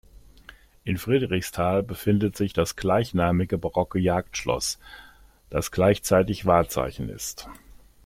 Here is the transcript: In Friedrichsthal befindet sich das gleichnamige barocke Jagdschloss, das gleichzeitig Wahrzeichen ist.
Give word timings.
In 0.83 0.97
Friedrichsthal 0.97 1.83
befindet 1.83 2.35
sich 2.35 2.53
das 2.53 2.75
gleichnamige 2.75 3.59
barocke 3.59 3.99
Jagdschloss, 3.99 4.79
das 5.51 5.69
gleichzeitig 5.71 6.47
Wahrzeichen 6.47 7.07
ist. 7.07 7.47